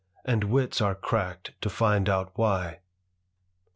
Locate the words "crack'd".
0.95-1.53